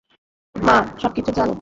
মা 0.55 0.75
সবকিছু 1.01 1.31
জানে। 1.31 1.49